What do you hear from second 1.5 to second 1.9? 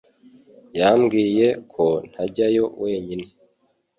ko